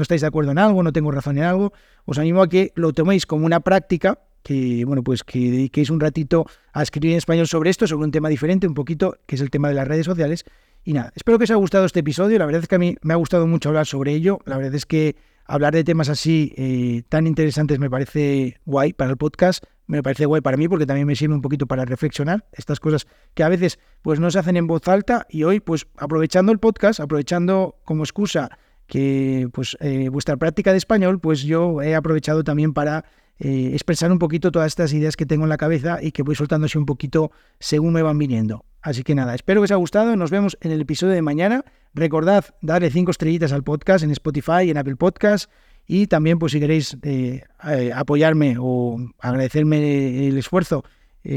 estáis 0.00 0.20
de 0.20 0.26
acuerdo 0.26 0.52
en 0.52 0.58
algo, 0.58 0.82
no 0.82 0.92
tengo 0.92 1.10
razón 1.10 1.38
en 1.38 1.44
algo. 1.44 1.72
Os 2.04 2.18
animo 2.18 2.42
a 2.42 2.48
que 2.48 2.72
lo 2.74 2.92
toméis 2.92 3.26
como 3.26 3.46
una 3.46 3.60
práctica 3.60 4.20
que 4.42 4.84
bueno, 4.86 5.02
pues 5.02 5.24
que 5.24 5.38
dediquéis 5.38 5.90
un 5.90 6.00
ratito 6.00 6.46
a 6.72 6.82
escribir 6.82 7.12
en 7.12 7.18
español 7.18 7.46
sobre 7.46 7.70
esto, 7.70 7.86
sobre 7.86 8.04
un 8.04 8.12
tema 8.12 8.28
diferente, 8.28 8.66
un 8.66 8.72
poquito, 8.72 9.18
que 9.26 9.34
es 9.34 9.42
el 9.42 9.50
tema 9.50 9.68
de 9.68 9.74
las 9.74 9.86
redes 9.86 10.06
sociales, 10.06 10.44
y 10.84 10.94
nada, 10.94 11.12
espero 11.14 11.36
que 11.36 11.44
os 11.44 11.50
haya 11.50 11.58
gustado 11.58 11.84
este 11.84 12.00
episodio. 12.00 12.38
La 12.38 12.46
verdad 12.46 12.62
es 12.62 12.68
que 12.68 12.76
a 12.76 12.78
mí 12.78 12.96
me 13.02 13.12
ha 13.12 13.16
gustado 13.16 13.46
mucho 13.46 13.68
hablar 13.68 13.86
sobre 13.86 14.14
ello. 14.14 14.38
La 14.46 14.56
verdad 14.56 14.74
es 14.74 14.86
que 14.86 15.16
hablar 15.44 15.74
de 15.74 15.84
temas 15.84 16.08
así 16.08 16.54
eh, 16.56 17.02
tan 17.08 17.26
interesantes 17.26 17.78
me 17.78 17.90
parece 17.90 18.58
guay 18.64 18.94
para 18.94 19.10
el 19.10 19.16
podcast. 19.16 19.64
Me 19.88 20.02
parece 20.02 20.26
guay 20.26 20.42
para 20.42 20.58
mí 20.58 20.68
porque 20.68 20.84
también 20.84 21.06
me 21.06 21.16
sirve 21.16 21.34
un 21.34 21.40
poquito 21.40 21.66
para 21.66 21.86
reflexionar 21.86 22.44
estas 22.52 22.78
cosas 22.78 23.06
que 23.32 23.42
a 23.42 23.48
veces 23.48 23.78
pues 24.02 24.20
no 24.20 24.30
se 24.30 24.38
hacen 24.38 24.58
en 24.58 24.66
voz 24.66 24.86
alta 24.86 25.26
y 25.30 25.44
hoy 25.44 25.60
pues 25.60 25.86
aprovechando 25.96 26.52
el 26.52 26.58
podcast, 26.58 27.00
aprovechando 27.00 27.76
como 27.84 28.04
excusa 28.04 28.50
que 28.86 29.48
pues 29.52 29.78
eh, 29.80 30.10
vuestra 30.10 30.36
práctica 30.36 30.72
de 30.72 30.78
español, 30.78 31.20
pues 31.20 31.42
yo 31.42 31.80
he 31.80 31.94
aprovechado 31.94 32.44
también 32.44 32.74
para 32.74 33.06
eh, 33.38 33.70
expresar 33.72 34.12
un 34.12 34.18
poquito 34.18 34.52
todas 34.52 34.66
estas 34.66 34.92
ideas 34.92 35.16
que 35.16 35.24
tengo 35.24 35.44
en 35.44 35.48
la 35.48 35.56
cabeza 35.56 35.98
y 36.02 36.12
que 36.12 36.22
voy 36.22 36.34
soltándose 36.34 36.76
un 36.76 36.86
poquito 36.86 37.30
según 37.58 37.94
me 37.94 38.02
van 38.02 38.18
viniendo. 38.18 38.66
Así 38.82 39.02
que 39.02 39.14
nada, 39.14 39.34
espero 39.34 39.60
que 39.60 39.64
os 39.64 39.70
haya 39.70 39.78
gustado. 39.78 40.16
Nos 40.16 40.30
vemos 40.30 40.58
en 40.60 40.70
el 40.70 40.82
episodio 40.82 41.14
de 41.14 41.22
mañana. 41.22 41.64
Recordad 41.94 42.44
darle 42.60 42.90
cinco 42.90 43.10
estrellitas 43.10 43.52
al 43.52 43.64
podcast 43.64 44.04
en 44.04 44.10
Spotify 44.10 44.70
en 44.70 44.76
Apple 44.76 44.96
Podcast. 44.96 45.50
Y 45.88 46.06
también, 46.06 46.38
pues 46.38 46.52
si 46.52 46.60
queréis 46.60 46.96
eh, 47.02 47.42
eh, 47.64 47.90
apoyarme 47.92 48.56
o 48.60 48.98
agradecerme 49.18 50.28
el 50.28 50.38
esfuerzo 50.38 50.84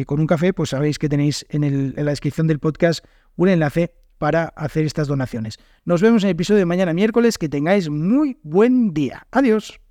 con 0.05 0.21
un 0.21 0.27
café, 0.27 0.53
pues 0.53 0.69
sabéis 0.69 0.97
que 0.99 1.09
tenéis 1.09 1.45
en, 1.49 1.65
en 1.65 1.93
la 1.95 2.11
descripción 2.11 2.47
del 2.47 2.59
podcast 2.59 3.03
un 3.35 3.49
enlace 3.49 3.91
para 4.19 4.45
hacer 4.55 4.85
estas 4.85 5.07
donaciones. 5.07 5.57
Nos 5.83 6.01
vemos 6.01 6.23
en 6.23 6.29
el 6.29 6.33
episodio 6.33 6.59
de 6.59 6.65
mañana 6.65 6.93
miércoles. 6.93 7.39
Que 7.39 7.49
tengáis 7.49 7.89
muy 7.89 8.37
buen 8.43 8.93
día. 8.93 9.25
Adiós. 9.31 9.81